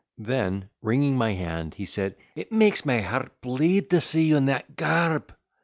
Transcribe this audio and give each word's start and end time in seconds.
Then, 0.17 0.71
wringing 0.81 1.15
my 1.15 1.33
hand, 1.33 1.75
he 1.75 1.85
said, 1.85 2.15
"It 2.35 2.51
makes 2.51 2.87
my 2.87 3.01
heart 3.01 3.39
bleed 3.39 3.91
to 3.91 4.01
see 4.01 4.23
you 4.23 4.35
in 4.37 4.45
that 4.45 4.75
garb!" 4.75 5.31